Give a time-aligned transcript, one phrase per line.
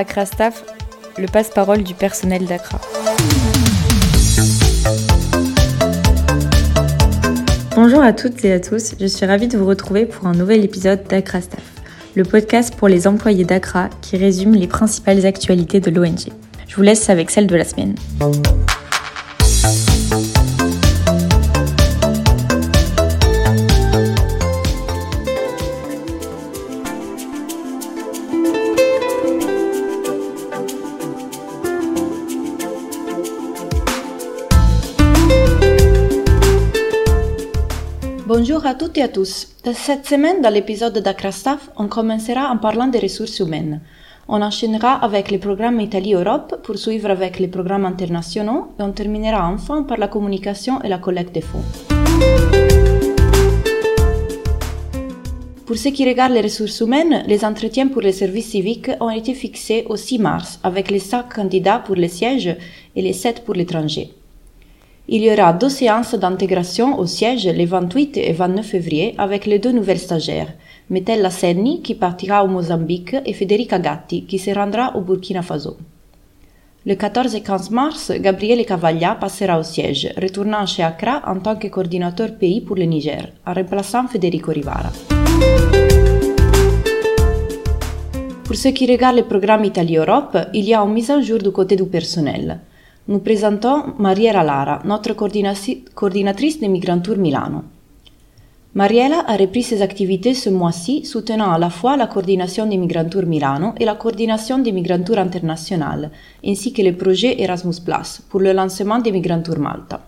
[0.00, 0.64] Accra Staff,
[1.18, 2.80] le passe-parole du personnel d'Accra.
[7.76, 10.64] Bonjour à toutes et à tous, je suis ravie de vous retrouver pour un nouvel
[10.64, 11.62] épisode d'Accra Staff,
[12.14, 16.32] le podcast pour les employés d'Accra qui résume les principales actualités de l'ONG.
[16.66, 17.94] Je vous laisse avec celle de la semaine.
[38.60, 39.48] Bonjour à toutes et à tous.
[39.72, 43.80] Cette semaine, dans l'épisode d'Accra Staff, on commencera en parlant des ressources humaines.
[44.28, 49.82] On enchaînera avec les programmes Italie-Europe, poursuivre avec les programmes internationaux et on terminera enfin
[49.84, 51.64] par la communication et la collecte des fonds.
[55.64, 59.32] Pour ce qui regarde les ressources humaines, les entretiens pour les services civiques ont été
[59.32, 62.54] fixés au 6 mars avec les 5 candidats pour les sièges
[62.94, 64.19] et les 7 pour l'étranger.
[65.12, 69.58] Il y aura deux séances d'intégration au siège les 28 et 29 février avec les
[69.58, 70.52] deux nouvelles stagiaires,
[70.88, 75.78] Metella Senni qui partira au Mozambique et Federica Gatti qui se rendra au Burkina Faso.
[76.86, 81.56] Le 14 et 15 mars, Gabriele Cavaglia passera au siège, retournant chez Accra en tant
[81.56, 84.92] que coordinateur pays pour le Niger, en remplaçant Federico Rivara.
[88.44, 91.50] Pour ce qui regarde le programme Italie-Europe, il y a une mise en jour du
[91.50, 92.60] côté du personnel.
[93.10, 97.64] Nous présentons Mariela Lara, notre coordinatrice de Migrantour Milano.
[98.72, 103.24] Mariela a repris ses activités ce mois-ci, soutenant à la fois la coordination des Migrantour
[103.24, 106.12] Milano et la coordination des Migrantour International,
[106.46, 110.00] ainsi que le projet Erasmus Plus pour le lancement des Migrantour Malta.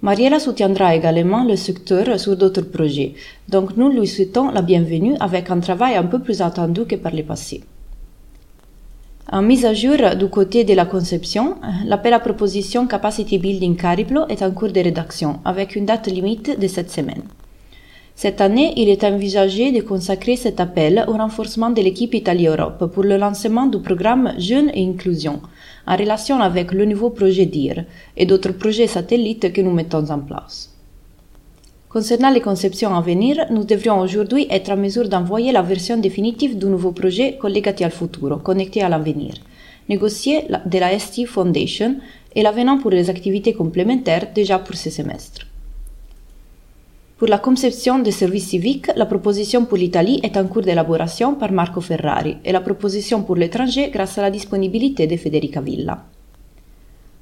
[0.00, 3.12] Mariela soutiendra également le secteur sur d'autres projets,
[3.46, 7.14] donc nous lui souhaitons la bienvenue avec un travail un peu plus attendu que par
[7.14, 7.60] le passé.
[9.32, 11.54] En mise à jour du côté de la conception,
[11.86, 16.58] l'appel à proposition Capacity Building Cariplo est en cours de rédaction avec une date limite
[16.58, 17.22] de cette semaine.
[18.16, 23.04] Cette année, il est envisagé de consacrer cet appel au renforcement de l'équipe Italie-Europe pour
[23.04, 25.40] le lancement du programme Jeunes et Inclusion,
[25.86, 27.84] en relation avec le nouveau projet DIR
[28.16, 30.70] et d'autres projets satellites que nous mettons en place.
[31.90, 36.56] Concernant les conceptions à venir, nous devrions aujourd'hui être en mesure d'envoyer la version définitive
[36.56, 39.34] du nouveau projet Collegati al futuro, connecté à l'avenir,
[39.88, 41.96] négocié de la ST Foundation
[42.36, 45.48] et l'avenant pour les activités complémentaires déjà pour ce semestre.
[47.18, 51.50] Pour la conception des services civiques, la proposition pour l'Italie est en cours d'élaboration par
[51.50, 56.04] Marco Ferrari et la proposition pour l'étranger grâce à la disponibilité de Federica Villa.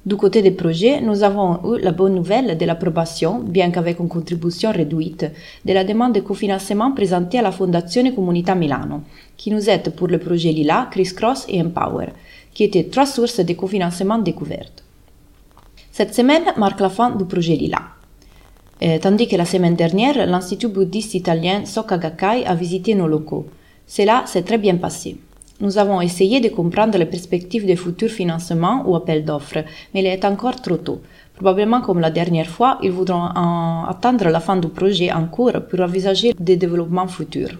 [0.05, 4.07] Du côté des projets, nous avons eu la bonne nouvelle de l'approbation, bien qu'avec une
[4.07, 5.25] contribution réduite,
[5.65, 9.01] de la demande de cofinancement présentée à la Fondazione Comunità Milano,
[9.35, 12.07] qui nous aide pour le projet Lila, Criss Cross et Empower,
[12.53, 14.85] qui étaient trois sources de cofinancement découvertes.
[15.91, 17.81] Cette semaine marque la fin du projet Lila.
[18.81, 23.47] Euh, tandis que la semaine dernière, l'Institut bouddhiste italien Soka Gakkai a visité nos locaux.
[23.85, 25.17] Cela s'est très bien passé.
[25.61, 30.05] Nous avons essayé de comprendre les perspectives de futurs financements ou appels d'offres, mais il
[30.05, 31.01] est encore trop tôt.
[31.35, 35.81] Probablement comme la dernière fois, ils voudront attendre la fin du projet en cours pour
[35.81, 37.57] envisager des développements futurs.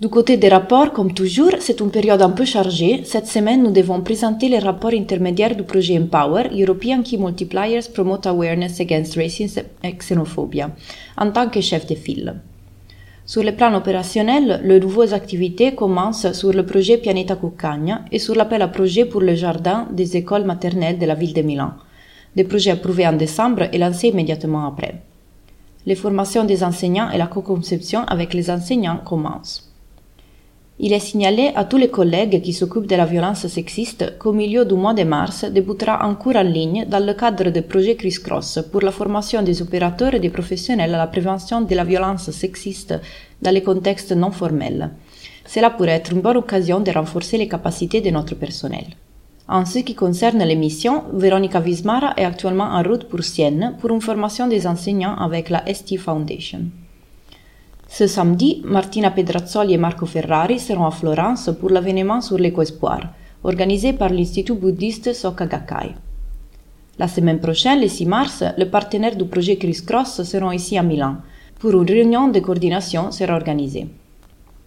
[0.00, 3.02] Du côté des rapports, comme toujours, c'est une période un peu chargée.
[3.04, 8.26] Cette semaine, nous devons présenter les rapports intermédiaires du projet Empower, European Key Multipliers Promote
[8.26, 10.70] Awareness Against Racism and Xenophobia,
[11.16, 12.34] en tant que chef de file.
[13.26, 18.34] Sur le plan opérationnel, les nouvelles activités commencent sur le projet Pianeta Cuccagna et sur
[18.34, 21.72] l'appel à projet pour le jardin des écoles maternelles de la ville de Milan,
[22.36, 24.96] des projets approuvés en décembre et lancés immédiatement après.
[25.86, 29.73] Les formations des enseignants et la co-conception avec les enseignants commencent.
[30.80, 34.64] Il est signalé à tous les collègues qui s'occupent de la violence sexiste qu'au milieu
[34.64, 38.18] du mois de mars débutera un cours en ligne dans le cadre du projet Criss
[38.18, 42.28] Cross pour la formation des opérateurs et des professionnels à la prévention de la violence
[42.32, 42.92] sexiste
[43.40, 44.90] dans les contextes non formels.
[45.46, 48.86] Cela pourrait être une bonne occasion de renforcer les capacités de notre personnel.
[49.46, 53.90] En ce qui concerne les missions, Veronica Vismara est actuellement en route pour Sienne pour
[53.90, 56.62] une formation des enseignants avec la ST Foundation.
[57.96, 63.02] Ce samedi, Martina Pedrazzoli et Marco Ferrari seront à Florence pour l'événement sur l'éco-espoir,
[63.44, 65.94] organisé par l'Institut bouddhiste Soka Gakkai.
[66.98, 70.82] La semaine prochaine, le 6 mars, les partenaires du projet Criss Cross seront ici à
[70.82, 71.18] Milan.
[71.60, 73.86] Pour une réunion de coordination sera organisée.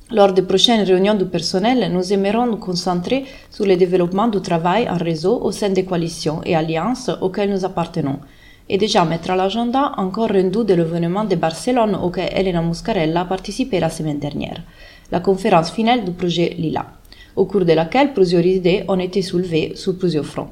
[0.10, 4.90] Lors des prochaines réunions du personnel, nous aimerons nous concentrer sur le développement du travail
[4.90, 8.20] en réseau au sein des coalitions et alliances auxquelles nous appartenons,
[8.70, 13.26] et déjà mettre à l'agenda encore rendu de l'événement de Barcelone auquel Elena Muscarella a
[13.26, 14.62] participé la semaine dernière,
[15.12, 16.86] la conférence finale du projet Lila.
[17.38, 20.50] au cours de laquelle plusieurs idées ont été soulevées sur plusieurs fronts.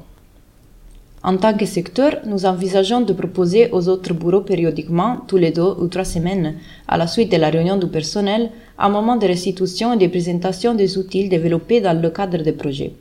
[1.24, 5.74] En tant que secteur, nous envisageons de proposer aux autres bureaux périodiquement, tous les deux
[5.80, 6.54] ou trois semaines,
[6.86, 10.74] à la suite de la réunion du personnel, un moment de restitution et de présentation
[10.74, 12.92] des outils développés dans le cadre des projets.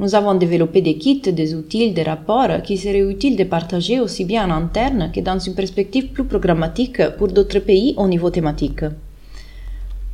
[0.00, 4.24] Nous avons développé des kits, des outils, des rapports qui seraient utiles de partager aussi
[4.24, 8.84] bien en interne que dans une perspective plus programmatique pour d'autres pays au niveau thématique.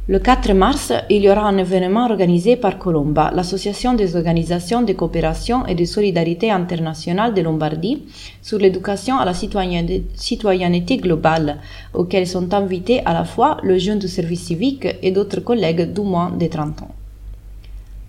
[0.07, 4.93] Le 4 mars, il y aura un événement organisé par Colomba, l'association des organisations de
[4.93, 8.03] coopération et de solidarité internationale de Lombardie,
[8.43, 11.57] sur l'éducation à la citoyenneté globale,
[11.95, 16.05] auquel sont invités à la fois le jeune du service civique et d'autres collègues d'au
[16.05, 16.95] moins de 30 ans.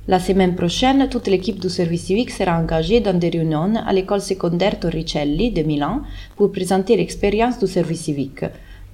[0.07, 4.19] La semaine prochaine, toute l'équipe du service civique sera engagée dans des réunions à l'école
[4.21, 6.01] secondaire Torricelli de Milan
[6.35, 8.43] pour présenter l'expérience du service civique.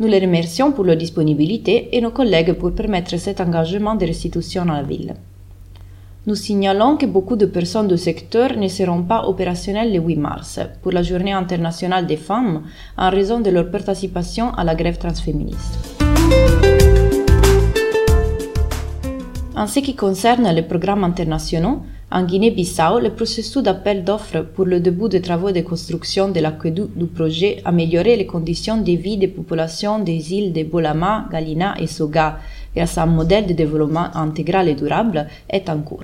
[0.02, 4.64] Nous les remercions pour leur disponibilité et nos collègues pour permettre cet engagement de restitution
[4.64, 5.14] à la ville.
[6.26, 10.60] Nous signalons que beaucoup de personnes du secteur ne seront pas opérationnelles le 8 mars
[10.82, 12.64] pour la Journée internationale des femmes
[12.98, 15.80] en raison de leur participation à la grève transféministe.
[19.58, 21.82] En ce qui concerne les programmes internationaux,
[22.12, 26.96] en Guinée-Bissau, le processus d'appel d'offres pour le début des travaux de construction de l'aqueduc
[26.96, 31.88] du projet Améliorer les conditions de vie des populations des îles de Bolama, Galina et
[31.88, 32.38] Soga
[32.76, 36.04] grâce à un modèle de développement intégral et durable est en cours.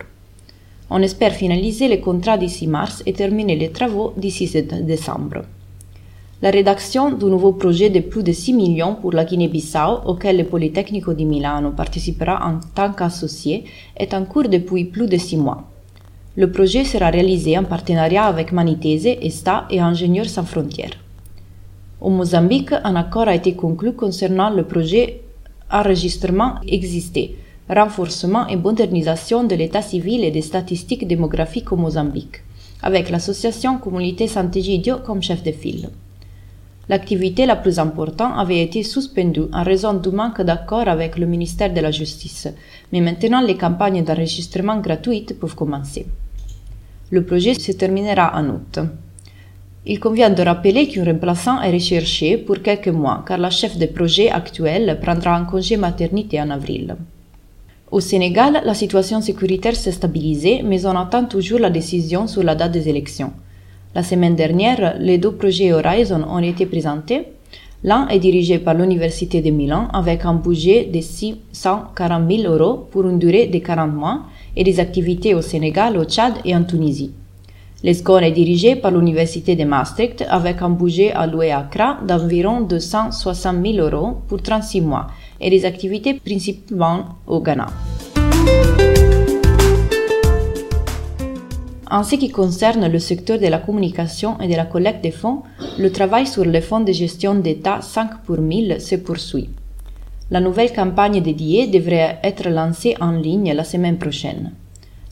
[0.89, 4.49] On espère finaliser les contrats d'ici mars et terminer les travaux d'ici
[4.81, 5.43] décembre.
[6.43, 10.43] La rédaction du nouveau projet de plus de 6 millions pour la Guinée-Bissau, auquel le
[10.43, 13.63] Polytechnico di Milano participera en tant qu'associé,
[13.95, 15.63] est en cours depuis plus de 6 mois.
[16.35, 20.97] Le projet sera réalisé en partenariat avec Manitese, ESTA et Ingénieurs sans frontières.
[22.01, 25.21] Au Mozambique, un accord a été conclu concernant le projet
[25.71, 27.37] enregistrement existé,
[27.69, 32.43] renforcement et modernisation de l'état civil et des statistiques démographiques au Mozambique,
[32.81, 35.87] avec l'association Communauté Sant'Egidio comme chef de file.
[36.89, 41.73] L'activité la plus importante avait été suspendue en raison du manque d'accord avec le ministère
[41.73, 42.49] de la Justice,
[42.91, 46.05] mais maintenant les campagnes d'enregistrement gratuites peuvent commencer.
[47.09, 48.79] Le projet se terminera en août.
[49.85, 53.85] Il convient de rappeler qu'un remplaçant est recherché pour quelques mois car la chef de
[53.85, 56.95] projet actuel prendra un congé maternité en avril.
[57.91, 62.55] Au Sénégal, la situation sécuritaire s'est stabilisée, mais on attend toujours la décision sur la
[62.55, 63.31] date des élections.
[63.95, 67.27] La semaine dernière, les deux projets Horizon ont été présentés.
[67.83, 73.07] L'un est dirigé par l'Université de Milan avec un budget de 640 000 euros pour
[73.07, 74.21] une durée de 40 mois
[74.55, 77.11] et des activités au Sénégal, au Tchad et en Tunisie.
[77.83, 77.91] Le
[78.23, 83.77] est dirigé par l'Université de Maastricht avec un budget alloué à Accra d'environ 260 000
[83.77, 85.07] euros pour 36 mois
[85.39, 87.67] et des activités principalement au Ghana.
[91.93, 95.43] En ce qui concerne le secteur de la communication et de la collecte des fonds,
[95.77, 99.51] le travail sur les fonds de gestion d'État 5 pour 1000 se poursuit.
[100.31, 104.53] La nouvelle campagne dédiée devrait être lancée en ligne la semaine prochaine.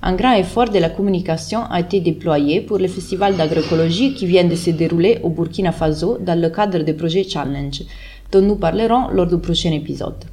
[0.02, 4.46] Un grand effort de la communication a été déployé pour le festival d'agroécologie qui vient
[4.46, 7.84] de se dérouler au Burkina Faso dans le cadre du projet Challenge,
[8.32, 10.26] dont nous parlerons lors du prochain épisode.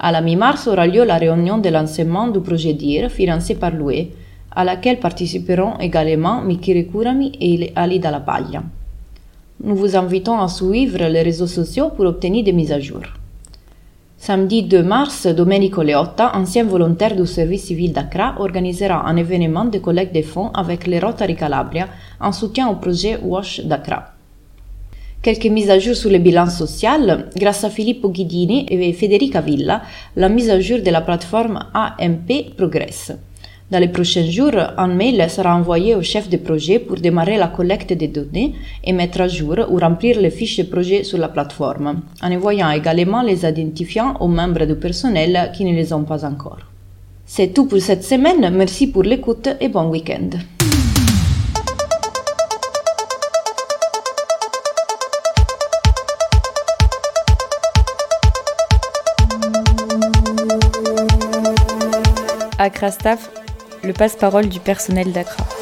[0.00, 4.08] À la mi-mars aura lieu la réunion de lancement du projet DIR financé par l'UE,
[4.54, 8.62] à laquelle participeront également Mikire Kurami et Ali Dalapaglia.
[9.62, 13.02] Nous vous invitons à suivre les réseaux sociaux pour obtenir des mises à jour.
[14.18, 19.78] Samedi 2 mars, Domenico Leotta, ancien volontaire du service civil d'Accra, organisera un événement de
[19.78, 21.88] collecte de fonds avec les Rotary Calabria
[22.20, 24.14] en soutien au projet WASH d'Accra.
[25.24, 27.30] Quelques mises à jour sur le bilan social.
[27.34, 29.80] Grâce à Filippo Guidini et Federica Villa,
[30.16, 33.12] la mise à jour de la plateforme AMP progresse.
[33.74, 37.48] Dans les prochains jours, un mail sera envoyé au chef de projet pour démarrer la
[37.48, 38.54] collecte des données
[38.84, 42.70] et mettre à jour ou remplir les fiches de projet sur la plateforme, en envoyant
[42.70, 46.60] également les identifiants aux membres du personnel qui ne les ont pas encore.
[47.26, 50.30] C'est tout pour cette semaine, merci pour l'écoute et bon week-end.
[63.84, 65.53] Le passe-parole du personnel d'Accra.